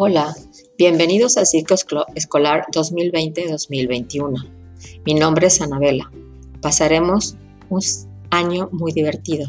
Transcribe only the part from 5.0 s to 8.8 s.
Mi nombre es Anabela. Pasaremos un año